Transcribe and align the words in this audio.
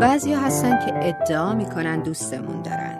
بعضی 0.00 0.34
هستن 0.34 0.78
که 0.86 1.08
ادعا 1.08 1.54
می‌کنن 1.54 2.02
دوستمون 2.02 2.62
دارن. 2.62 2.98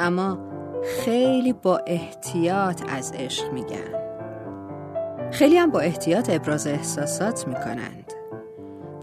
اما 0.00 0.38
خیلی 0.84 1.52
با 1.52 1.80
احتیاط 1.86 2.82
از 2.88 3.12
عشق 3.12 3.52
میگن. 3.52 4.02
خیلی 5.32 5.56
هم 5.56 5.70
با 5.70 5.80
احتیاط 5.80 6.30
ابراز 6.30 6.66
احساسات 6.66 7.48
می‌کنند. 7.48 8.12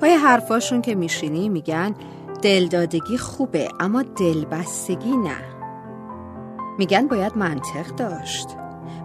پای 0.02 0.14
حرفاشون 0.14 0.82
که 0.82 0.96
میشینی 0.96 1.50
میگن 1.50 1.96
دلدادگی 2.42 3.18
خوبه 3.18 3.68
اما 3.80 4.04
دلبستگی 4.04 5.18
نه. 5.18 5.42
میگن 6.78 7.08
باید 7.08 7.38
منطق 7.38 7.88
داشت. 7.98 8.48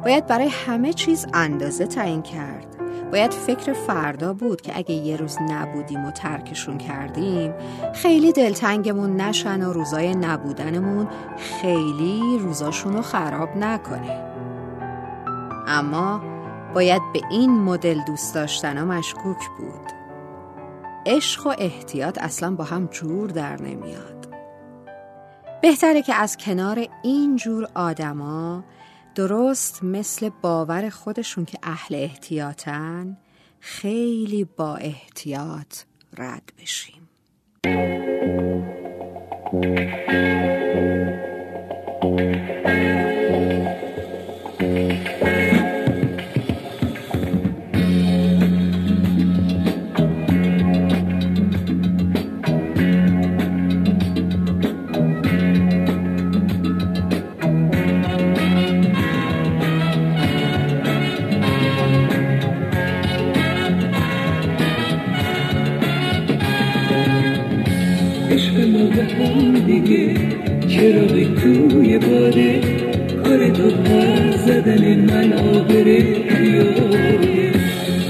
باید 0.05 0.27
برای 0.27 0.49
همه 0.49 0.93
چیز 0.93 1.27
اندازه 1.35 1.87
تعیین 1.87 2.23
کرد. 2.23 2.84
باید 3.15 3.33
فکر 3.33 3.73
فردا 3.73 4.33
بود 4.33 4.61
که 4.61 4.79
اگه 4.79 4.95
یه 4.95 5.17
روز 5.17 5.37
نبودیم 5.41 6.05
و 6.05 6.11
ترکشون 6.11 6.79
کردیم 6.79 7.55
خیلی 7.95 8.33
دلتنگمون 8.33 9.17
نشن 9.17 9.63
و 9.63 9.73
روزای 9.73 10.15
نبودنمون 10.15 11.09
خیلی 11.39 12.39
روزاشون 12.39 12.93
رو 12.93 13.03
خراب 13.03 13.57
نکنه. 13.57 14.35
اما 15.67 16.23
باید 16.75 17.03
به 17.13 17.21
این 17.31 17.51
مدل 17.51 18.01
دوست 18.07 18.35
داشتن 18.35 18.85
مشکوک 18.85 19.49
بود. 19.59 19.93
عشق 21.07 21.47
و 21.47 21.55
احتیاط 21.59 22.19
اصلا 22.23 22.55
با 22.55 22.65
هم 22.65 22.87
جور 22.87 23.31
در 23.31 23.63
نمیاد. 23.63 24.29
بهتره 25.63 26.03
که 26.03 26.15
از 26.15 26.37
کنار 26.37 26.87
این 27.03 27.37
جور 27.37 27.69
آدما 27.75 28.65
درست 29.15 29.85
مثل 29.85 30.31
باور 30.43 30.91
خودشون 30.91 31.45
که 31.45 31.59
اهل 31.63 31.95
احتیاطن 31.95 33.17
خیلی 33.61 34.45
با 34.45 34.77
احتیاط 34.77 35.79
رد 36.19 36.53
بشیم. 36.59 37.04
دیگه 69.67 70.15
چراغی 70.69 71.25
توی 71.25 71.99
باده 71.99 72.61
کار 73.25 73.49
تو 73.49 73.71
پر 73.71 74.37
زدن 74.47 75.01
من 75.01 75.33
آبره 75.33 76.01
بیاره 76.41 77.53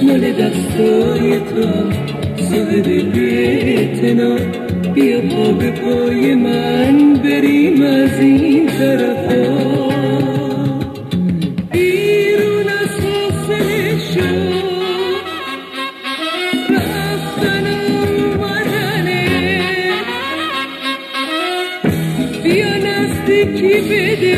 مال 0.02 0.32
دستای 0.32 1.38
تو 1.38 1.66
صاحب 2.44 2.88
بیتنا 3.12 4.36
بیا 4.94 5.20
پا 5.20 5.52
به 5.52 5.70
پای 5.70 6.34
من 6.34 7.14
بریم 7.14 7.82
از 7.82 8.20
این 8.20 8.66
طرفا 8.66 9.83
یکی 23.44 23.80
بده 23.90 24.36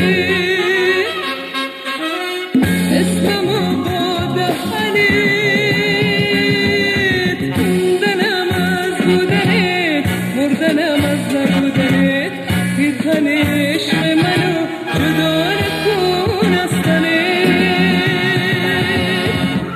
اسمم 2.99 3.83
با 3.83 4.35
دهنت 4.35 4.99
موندنم 7.59 8.49
از 8.51 8.95
بودنت 9.05 10.05
مردنم 10.35 11.01
از 11.05 11.21
نبودنت 11.35 12.31
پیرهن 12.77 13.27
عشق 13.27 13.95
منو 13.95 14.55
جدا 14.95 15.33
نکن 15.53 16.53
از 16.53 16.73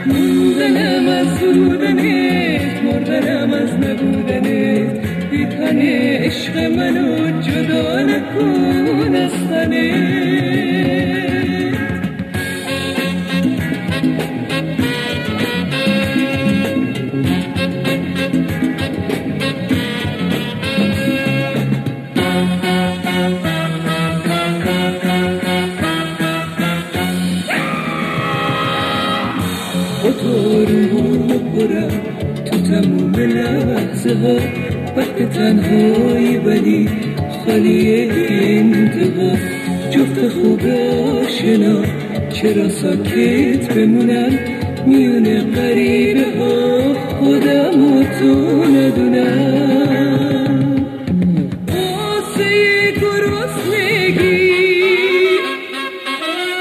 موندنم 0.06 1.08
از 1.08 1.40
بودنت 1.40 2.01
پیرهن 5.72 6.24
عشق 6.24 6.58
منو 6.58 7.42
جدا 7.42 8.02
نکن 8.02 9.16
از 9.16 9.32
تو 32.46 32.58
تموم 32.58 33.16
لحظه 33.16 34.14
ها 34.14 34.71
وقت 34.98 35.30
تنهایی 35.34 36.38
ولی 36.38 36.90
خالی 37.46 38.10
انتقا 38.10 39.38
جفت 39.92 40.28
خوب 40.28 40.62
آشنا 41.22 41.82
چرا 42.30 42.70
ساکت 42.70 43.74
بمونم؟ 43.74 44.40
میونه 44.88 45.42
قریبه 45.42 46.26
ها 46.40 46.94
خودم 46.94 47.98
و 47.98 48.04
تو 48.04 48.64
ندونم. 48.64 49.82
آسه 51.68 52.92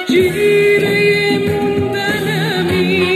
جیره 0.08 1.38
موندنمی. 1.38 3.06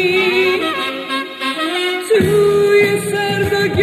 توی 2.09 2.85
سرد 3.11 3.77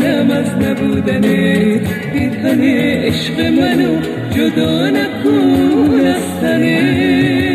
منم 0.00 0.30
از 0.30 0.50
نبودنه 0.54 1.80
بیتن 2.12 2.60
عشق 2.62 3.40
منو 3.40 4.00
جدا 4.30 4.90
نکن 4.90 6.06
از 6.06 6.40
تنه 6.40 7.49